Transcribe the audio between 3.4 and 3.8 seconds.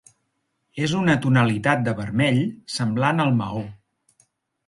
maó.